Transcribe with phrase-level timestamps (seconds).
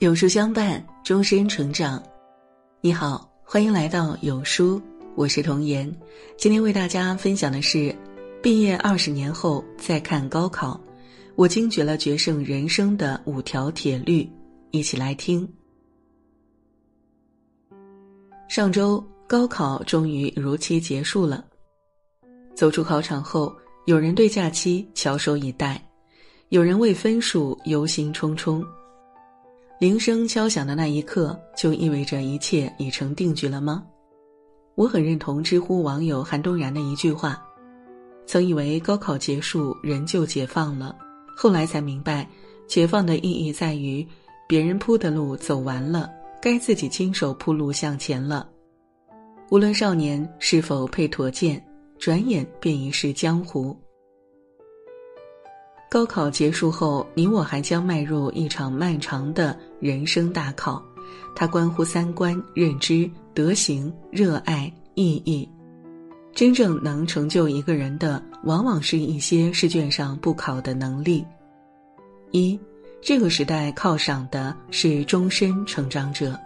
[0.00, 2.02] 有书相伴，终身成长。
[2.82, 4.80] 你好，欢迎来到有书，
[5.14, 5.90] 我是童言。
[6.36, 7.94] 今天为大家分享的是，
[8.42, 10.78] 毕业二十年后再看高考，
[11.36, 14.28] 我惊觉了决胜人生的五条铁律，
[14.72, 15.48] 一起来听。
[18.46, 21.42] 上周高考终于如期结束了，
[22.54, 23.56] 走出考场后，
[23.86, 25.82] 有人对假期翘首以待，
[26.50, 28.64] 有人为分数忧心忡忡。
[29.80, 33.82] 铃声敲响的那一刻，就意味着一切已成定局了吗？
[34.74, 37.42] 我很认同知乎网友韩东然的一句话
[38.26, 40.94] ：“曾以为高考结束，人就解放了，
[41.36, 42.28] 后来才明白，
[42.68, 44.06] 解放的意义在于，
[44.46, 46.10] 别人铺的路走完了，
[46.42, 48.48] 该自己亲手铺路向前了。
[49.50, 51.62] 无论少年是否配驼剑，
[51.98, 53.76] 转眼便已是江湖。”
[55.94, 60.84] 高考结束后，你我还将迈入一场漫长的人生大考，
[61.36, 65.48] 它关乎三观、认知、德行、热爱、意义。
[66.34, 71.24] 真正能成就一个人的，往往是一些试卷上不考的能力。
[72.32, 72.58] 一，
[73.00, 76.36] 这个时代犒赏的是终身成长者。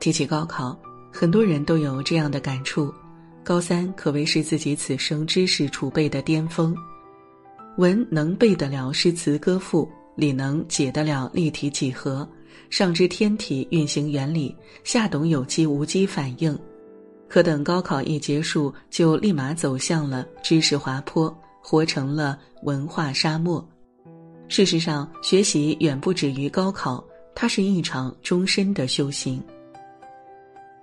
[0.00, 0.76] 提起高考，
[1.12, 2.92] 很多人都有这样的感触：
[3.44, 6.76] 高三可谓是自己此生知识储备的巅峰。
[7.76, 12.26] 文能背得了诗词歌赋，理能解得了立体几何，
[12.70, 16.58] 上知天体运行原理，下懂有机无机反应。
[17.28, 23.66] 可等高考一结束，就立马走向了知识滑坡，活成了文化沙漠。
[24.48, 27.04] 事实上，学习远不止于高考，
[27.34, 29.42] 它是一场终身的修行。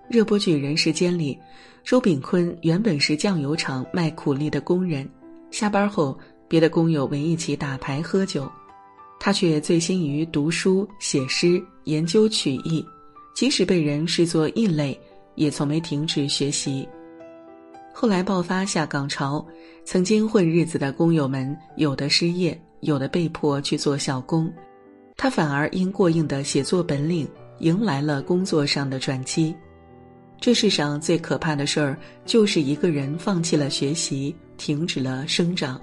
[0.07, 1.39] 热播剧《人世间》里，
[1.83, 5.09] 周秉昆原本是酱油厂卖苦力的工人，
[5.49, 6.15] 下班后。
[6.53, 8.47] 别的工友围一起打牌喝酒，
[9.19, 12.85] 他却醉心于读书写诗研究曲艺，
[13.33, 14.95] 即使被人视作异类，
[15.33, 16.87] 也从没停止学习。
[17.91, 19.43] 后来爆发下岗潮，
[19.83, 24.47] 曾经混日子的工友们有的失业，有的被迫去做小工，
[25.17, 27.27] 他反而因过硬的写作本领，
[27.61, 29.55] 迎来了工作上的转机。
[30.39, 35.81] 这世上最可怕的事儿，就是一个人放弃了学习，停止了生长。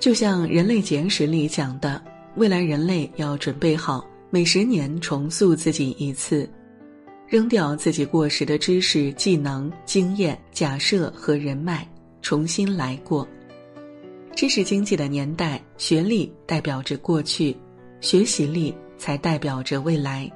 [0.00, 2.02] 就像《人类简史》里讲的，
[2.36, 6.48] 未来人类要准备好每十年重塑自己一次，
[7.28, 11.86] 扔掉自己过时的知识、技能、经验、假设和人脉，
[12.22, 13.28] 重新来过。
[14.34, 17.54] 知识经济的年代，学历代表着过去，
[18.00, 20.30] 学习力才代表着未来。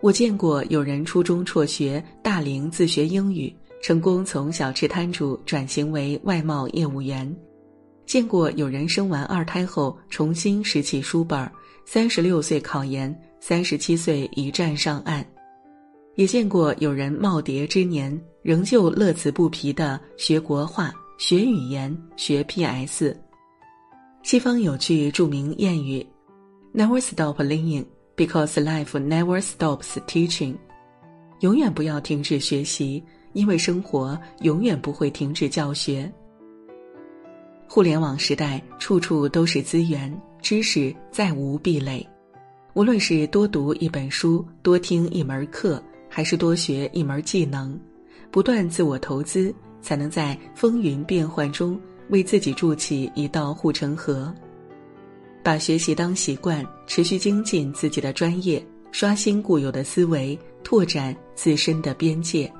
[0.00, 7.36] 我见过有人初中辍学，大龄自学英语，成功从小吃摊主转型为外贸业务员。
[8.06, 11.50] 见过有人生完二胎后重新拾起书本，
[11.84, 15.26] 三十六岁考研，三十七岁一战上岸，
[16.14, 23.14] 也见过有人耄耋之年仍旧乐此不疲的学国画、学语言、学 PS。
[24.22, 26.06] 西方有句著名谚语
[26.72, 27.84] ：“Never stop learning,
[28.16, 30.54] because life never stops teaching。”
[31.40, 33.02] 永远不要停止学习，
[33.32, 36.10] 因为生活永远不会停止教学。
[37.76, 40.10] 互联网时代，处处都是资源，
[40.40, 42.08] 知识再无壁垒。
[42.72, 47.78] 无论是多读一本书、多听一门课，还是多学一门技能，
[48.30, 51.78] 不断自我投资，才能在风云变幻中
[52.08, 54.34] 为自己筑起一道护城河。
[55.44, 62.50] 把学习当习惯，持续精进自己的专业，刷新固有的思维，拓展自身的边界。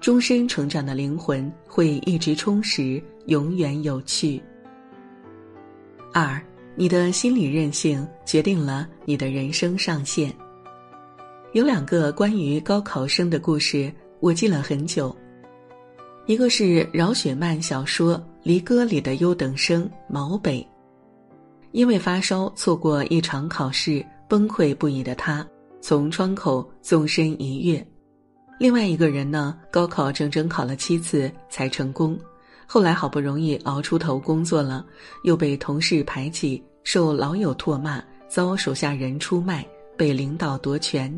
[0.00, 4.42] 终身成长的灵魂会一直充实，永远有趣。
[6.10, 6.42] 二，
[6.74, 10.34] 你的心理韧性决定了你的人生上限。
[11.52, 15.14] 有两个关于高考生的故事，我记了很久。
[16.24, 20.66] 一个是饶雪漫小说《离歌》里的优等生毛北，
[21.72, 25.46] 因为发烧错过一场考试，崩溃不已的他，
[25.82, 27.86] 从窗口纵身一跃。
[28.60, 32.18] 另外一个人呢，高考整整考了七次才成功，
[32.66, 34.84] 后来好不容易熬出头工作了，
[35.22, 39.66] 又被同事排挤，受老友唾骂，遭手下人出卖，
[39.96, 41.10] 被领导夺权，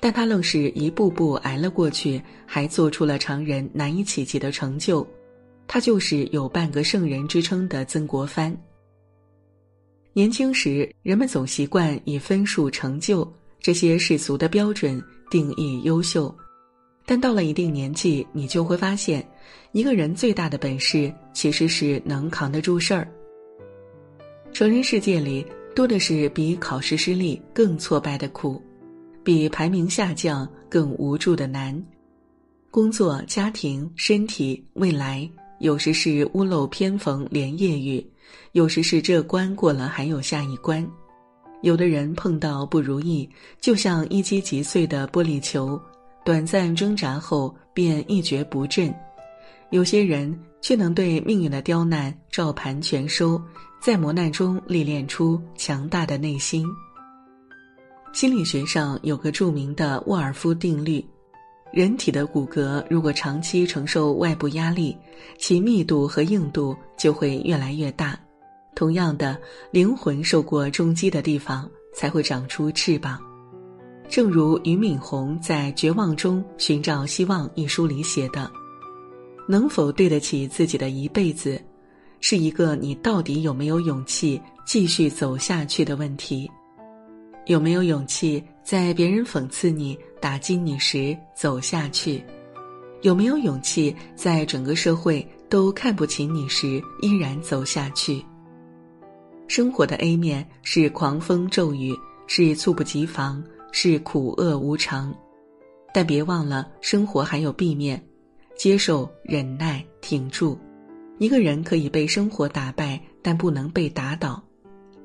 [0.00, 5.06] 但他愣是一步步挨了过去，还做出了常人难以企及的成就，
[5.68, 8.52] 他就是有半个圣人之称的曾国藩。
[10.12, 15.00] 年轻时，人们总习惯以分数、成就这些世俗的标准
[15.30, 16.34] 定义优秀。
[17.06, 19.26] 但到了一定年纪，你就会发现，
[19.72, 23.06] 一个人最大的本事其实是能扛得住事儿。
[24.52, 28.62] 成人世界里多的是比考试失利更挫败的苦，
[29.22, 31.84] 比排名下降更无助的难。
[32.70, 35.28] 工作、家庭、身体、未来，
[35.58, 38.04] 有时是屋漏偏逢连夜雨，
[38.52, 40.84] 有时是这关过了还有下一关。
[41.62, 43.28] 有的人碰到不如意，
[43.60, 45.80] 就像一击即碎的玻璃球，
[46.24, 48.90] 短暂挣扎后便一蹶不振；
[49.70, 53.40] 有些人却能对命运的刁难照盘全收，
[53.80, 56.66] 在磨难中历练出强大的内心。
[58.14, 61.04] 心理学上有个著名的沃尔夫定律：
[61.72, 64.96] 人体的骨骼如果长期承受外部压力，
[65.36, 68.18] 其密度和硬度就会越来越大。
[68.74, 69.36] 同样的，
[69.70, 73.20] 灵魂受过重击的地方才会长出翅膀。
[74.08, 78.50] 正如俞敏洪在《绝望中寻找希望》一书里写的
[79.48, 81.60] ：“能否对得起自己的一辈子，
[82.20, 86.48] 是一个你到底有没有勇气继续走下去的问题。
[87.46, 92.22] 有没有勇气在别人讽刺你、打击你时走下去？
[93.02, 98.24] 有没有勇气在整个社会都看不起你时依然走下去？”
[99.48, 101.94] 生活的 A 面是狂风骤雨，
[102.26, 103.44] 是猝不及防，
[103.76, 105.12] 是苦厄无常，
[105.92, 108.00] 但别忘了，生活还有 B 面，
[108.56, 110.56] 接受、忍耐、挺住。
[111.18, 114.40] 一个人可以被生活打败，但不能被打倒。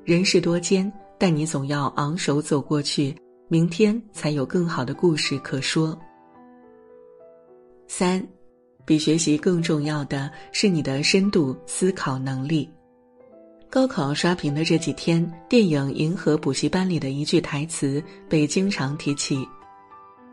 [0.04, 3.12] 人世多艰，但你总要昂首走过去，
[3.48, 5.98] 明天才有更好的故事可说。
[7.88, 8.24] 三，
[8.84, 12.70] 比学习更重要的是你的深度思考能力。
[13.70, 19.46] 高考刷屏的这几天，电影《银河补习班》里的一句台词被经常提起：“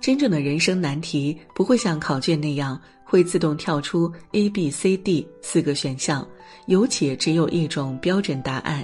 [0.01, 6.27] 真正的人生难题不会像考卷那样会自动跳出 A、B、C、D 四个选项，
[6.65, 8.83] 有且只有一种标准答案，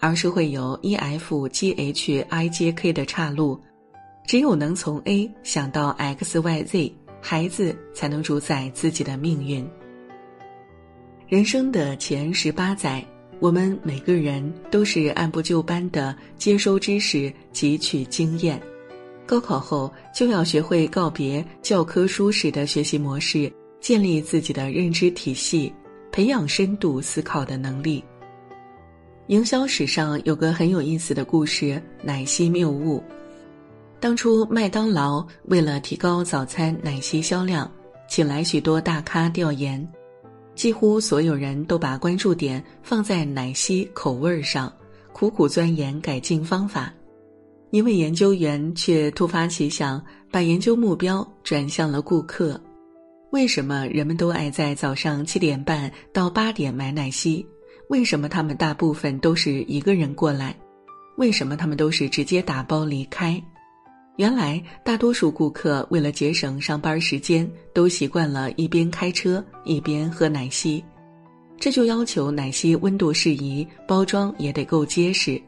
[0.00, 3.60] 而是会有 E、F、G、H、I、J、K 的岔路。
[4.26, 9.68] 只有能从 A 想到 X、Y、Z，孩子才能主宰自己的命运。
[11.28, 13.04] 人生的前十八载。”
[13.40, 18.60] 我们每个人都是按部就班的接收知识、汲取经验，
[19.26, 25.72] 高考后就要学会告别教科书式的学习模式，建立自己的认知体系，
[26.10, 28.02] 培养深度思考的能力。
[29.28, 33.02] 营销史上有个很有意思的故事——奶昔谬误。
[33.98, 37.70] 当初麦当劳为了提高早餐奶昔销量，
[38.08, 39.86] 请来许多大咖调研。
[40.54, 44.72] 几乎所有人都把关注点放在奶昔口味上，
[45.12, 46.92] 苦苦钻研改进方法。
[47.70, 52.60] 一位研究员却突发奇想，把研究目标转向了顾客。
[53.32, 57.44] 为什么人们都爱在早上七点半到八点买奶昔？
[57.88, 60.54] 为什么他们大部分都是一个人过来？
[61.16, 63.42] 为什么他们都是直接打包离开？
[64.16, 70.84] 原来，大多数顾客为了节省上班时间，都习惯了一边开车一边喝奶昔，
[71.58, 75.40] 这就要求奶昔温度适宜，包装也得够结实。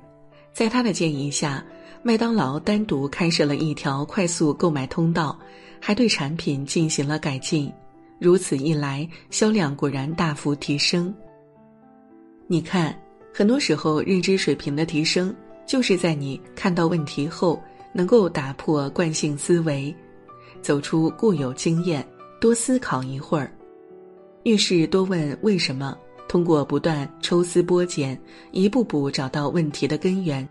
[0.53, 1.65] 在他的建议下，
[2.03, 5.39] 麦当劳单独开设了一条快速购买通道，
[5.79, 7.73] 还对产品进行了改进。
[8.19, 11.15] 如此一来，销量果然大幅提升。
[12.49, 13.01] 你看，
[13.33, 15.33] 很多时候认知水平的提升，
[15.67, 17.63] 就是在你看到问题后。
[17.97, 19.95] 能够打破惯性思维，
[20.61, 22.07] 走出固有经验，
[22.39, 23.51] 多思考一会儿，
[24.43, 25.97] 遇事多问为什么。
[26.29, 30.47] 通过不断抽丝剥茧，一步步找到问题的根源。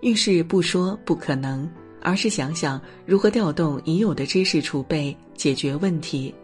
[0.00, 1.70] 遇事不说不可能，
[2.00, 6.34] 而是想想如何调动已有的知识储备解决问题。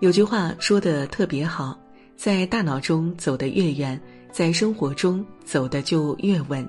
[0.00, 1.78] 有句话说的特别好，
[2.16, 3.98] 在大脑中走得越远，
[4.32, 6.68] 在生活中走的就越稳。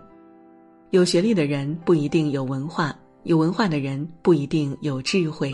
[0.92, 2.94] 有学历的人不一定有文化，
[3.24, 5.54] 有文化的人不一定有智慧。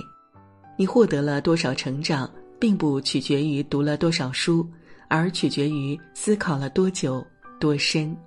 [0.76, 2.28] 你获得了多少成长，
[2.60, 4.68] 并不取决于读了多少书，
[5.08, 7.24] 而取决于思考了多久、
[7.60, 8.18] 多深。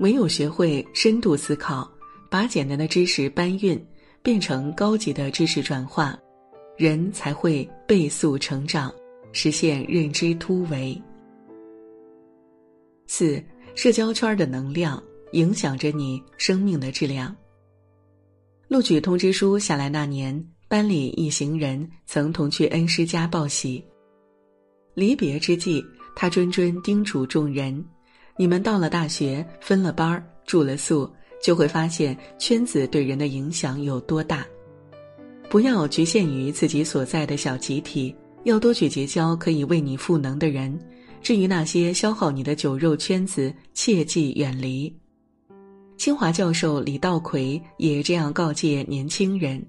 [0.00, 1.90] 唯有学会深度思考，
[2.30, 3.82] 把简单的知识搬运
[4.22, 6.14] 变成高级的知识转化，
[6.76, 8.92] 人才会倍速成长，
[9.32, 11.00] 实现认知突围。
[13.06, 13.42] 四、
[13.74, 15.02] 社交圈的能量。
[15.34, 17.34] 影响着你生命的质量。
[18.68, 23.84] 录取通知书下来那年，班里一行人曾同去恩师家报喜。
[24.94, 27.84] 离别之际，他谆谆叮嘱众人
[28.38, 31.10] ：“你们到了大学，分了班儿，住了宿，
[31.42, 34.46] 就会发现圈子对人的影响有多大。
[35.50, 38.14] 不要局限于自己所在的小集体，
[38.44, 40.78] 要多去结交可以为你赋能的人。
[41.20, 44.94] 至于那些消耗你的酒肉圈子，切记远离。
[45.96, 49.64] 清华教授李道奎也这样告诫年轻人：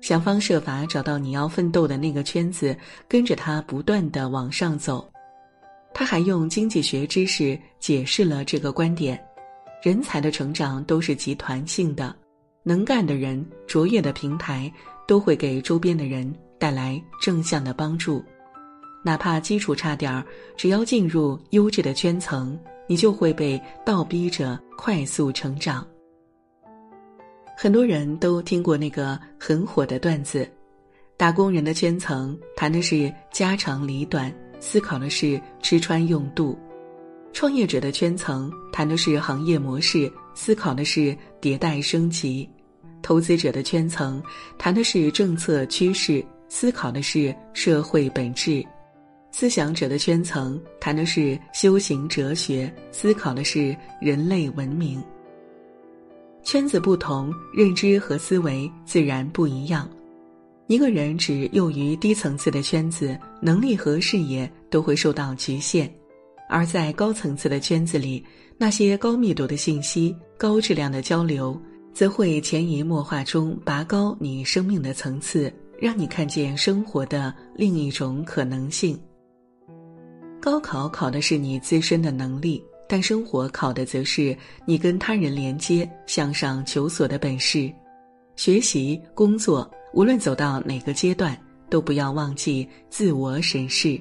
[0.00, 2.76] 想方设法找到你要奋斗的那个圈子，
[3.08, 5.08] 跟着他不断的往上走。
[5.94, 9.18] 他还用经济学知识解释了这个观点：
[9.82, 12.14] 人才的成长都是集团性的，
[12.62, 14.70] 能干的人、卓越的平台
[15.06, 18.22] 都会给周边的人带来正向的帮助。
[19.02, 20.22] 哪怕基础差点儿，
[20.56, 22.58] 只要进入优质的圈层，
[22.90, 25.86] 你就会被倒逼着快速成长。
[27.56, 30.44] 很多人都听过那个很火的段子：
[31.16, 36.58] 打工人的圈层谈的是家长里短，思考的是吃穿用度；
[37.32, 42.44] 创业者的圈层谈的是行业模式，思考的是迭代升级；
[43.02, 44.20] 投资者的圈层
[44.58, 48.66] 谈的是政策趋势，思考的是社会本质。
[49.32, 55.02] 思想者的圈层谈的是修行哲学，思考的是人类文明。
[56.42, 59.88] 圈子不同，认知和思维自然不一样。
[60.66, 65.88] 一个人只囿于低层次的圈子，能力和视野都会受到局限；
[66.48, 68.24] 而在高层次的圈子里，
[68.56, 71.60] 那些高密度的信息、高质量的交流，
[71.92, 78.98] 则会潜移默化中拔高你生命的层次，让你看见生活的另一种可能性。
[80.40, 87.70] 高考考的是你自身的能力，但生活考的则是你跟他人连接、向上求索的本事。
[88.36, 94.00] 学习、工作，无论走到哪个阶段，都不要忘记自我审视。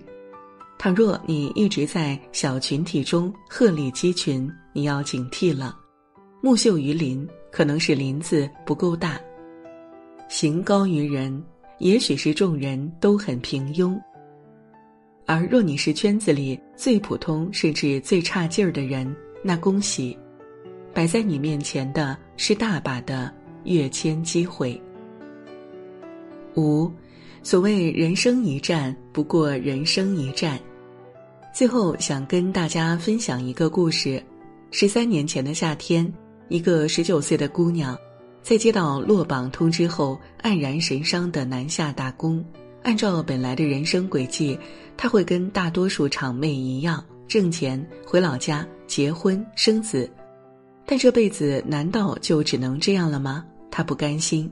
[0.77, 5.77] 倘若你一直在小群体中鹤立鸡群，你要警惕了。
[6.41, 9.19] 木秀于林，可能是林子不够大；
[10.29, 11.43] 行高于人，
[11.79, 13.99] 也许是众人都很平庸。
[15.29, 20.17] 而若你是圈子里最普通甚至最差劲儿的人，那恭喜，
[20.91, 23.31] 摆在你面前的是大把的
[23.63, 24.81] 跃迁机会。
[26.55, 26.91] 五，
[27.43, 30.59] 所谓人生一站，不过人生一站。
[31.53, 34.19] 最后想跟大家分享一个故事：
[34.71, 36.11] 十三年前的夏天，
[36.47, 37.95] 一个十九岁的姑娘，
[38.41, 42.43] 在接到落榜通知后，黯然神伤的南下打工。
[42.81, 44.57] 按照本来的人生轨迹，
[44.95, 50.09] 他会跟大多数厂妹一样挣钱回老家结婚生子，
[50.85, 53.45] 但这辈子难道就只能这样了吗？
[53.69, 54.51] 他不甘心。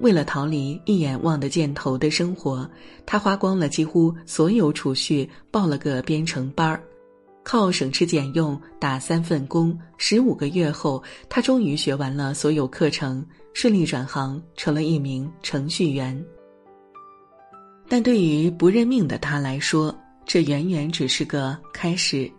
[0.00, 2.70] 为了逃离一眼望得见头的生活，
[3.04, 6.80] 他花光了几乎所有储蓄，报了个编程班儿，
[7.42, 9.76] 靠省吃俭用打三份工。
[9.96, 16.24] 十五个月后，他终于学完了所有课程，顺利转行成了一名程序员。
[17.88, 19.94] 但对于不认命的他来说，
[20.26, 22.30] 这远远只是个开始。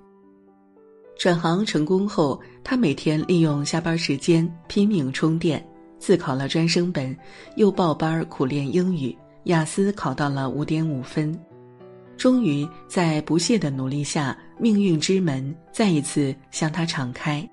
[1.17, 5.65] 转行成功后，他每天利用下班时间拼命充电，
[5.97, 7.17] 自考了专升本，
[7.55, 11.37] 又报班苦练英语，雅思考到了五点五分。
[12.15, 17.49] 终于在不懈的努力下，命运之门再一次向他敞开。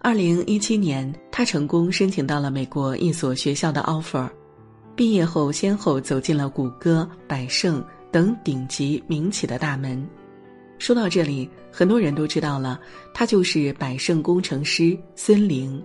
[0.00, 4.28] 二零一七年，他成功申请到了美国一所学校的 offer。
[4.98, 10.04] 毕业后，先后走进了谷歌、百盛等顶级名企的大门。
[10.80, 12.80] 说到这里，很多人都知道了，
[13.14, 15.80] 他就是百盛工程师孙玲。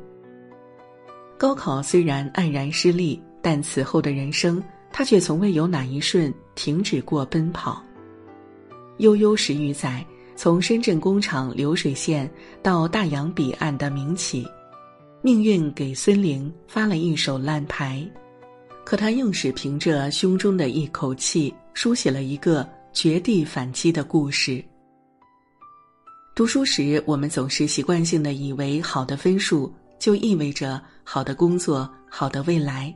[1.38, 4.60] 高考虽然黯然失利，但此后的人生，
[4.92, 7.84] 他却从未有哪一瞬停止过奔跑。
[8.98, 10.04] 悠悠十余载，
[10.36, 12.28] 从深圳工厂流水线
[12.64, 14.44] 到大洋彼岸的民企，
[15.22, 18.04] 命运给孙玲发了一手烂牌。
[18.84, 24.64] 可他硬是凭着胸中的一口气，书写了一个绝地反击的故事。
[26.36, 32.94] 读书时，我们总是习惯性的以为好的分数就意味着好的工作、好的未来，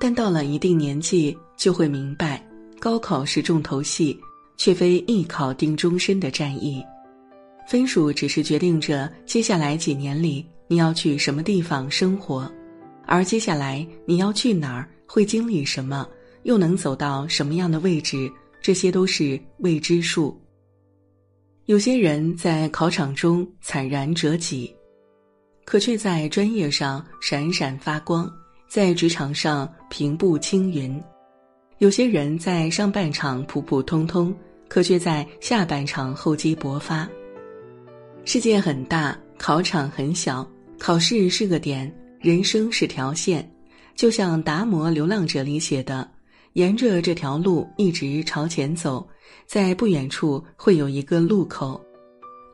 [0.00, 2.42] 但到了一定年纪，就会明白，
[2.80, 4.18] 高考是重头戏，
[4.56, 6.84] 却非一考定终身的战役。
[7.68, 12.50] 分数只是决定着接下来几年里你要去什么地方生活，
[13.06, 14.88] 而接下来你要去哪儿。
[15.06, 16.08] 会经历什么，
[16.44, 18.32] 又能走到什么样的位置？
[18.62, 20.40] 这些都是未知数。
[21.66, 24.74] 有些人在考场中惨然折戟，
[25.66, 28.26] 可却在专业上闪闪发光，
[28.66, 30.98] 在职场上平步青云；
[31.76, 34.34] 有些人在上半场普普通通，
[34.66, 37.06] 可却在下半场厚积薄发。
[38.24, 43.46] 世界很大，考场很小，考试是个点，人生是条线。
[43.94, 46.08] 就像《达摩流浪者》里写的
[46.54, 49.06] ：“沿着这条路一直朝前走，
[49.44, 51.78] 在不远处会有一个路口，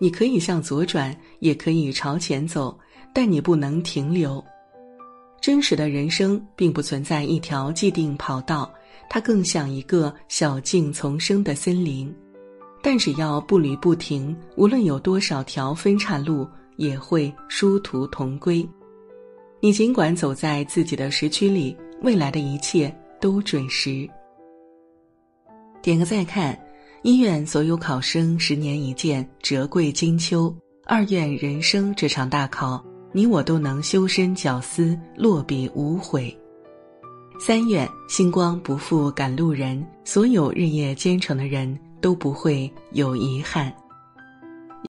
[0.00, 2.76] 你可以向左转，也可以朝前走，
[3.14, 4.44] 但你不能停留。
[5.40, 8.68] 真实的人生并不存在一条既定跑道，
[9.08, 12.12] 它更像一个小径丛生的森林。
[12.82, 18.68] 但只要步履不停，无论有多少条分岔路，也会殊途同归。
[19.60, 22.94] 你尽管走在自己的时区里，未来的一切。
[23.20, 24.08] 都准时。
[25.82, 26.56] 点个再看，
[27.02, 30.54] 一院所有考生十年一见，折桂金秋。
[30.86, 32.80] 二院人生这场大考，
[33.12, 36.32] 你我都能修身绞丝，落笔无悔。
[37.40, 43.74] 三院星光不负赶路人，所有日夜兼程的人都不会有遗憾。